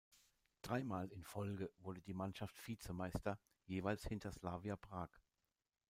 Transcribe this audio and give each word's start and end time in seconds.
Dreimal 0.63 1.09
in 1.11 1.23
Folge 1.23 1.69
wurde 1.77 2.01
die 2.01 2.15
Mannschaft 2.15 2.55
Vizemeister, 2.67 3.37
jeweils 3.67 4.03
hinter 4.07 4.31
Slavia 4.31 4.75
Prag. 4.75 5.09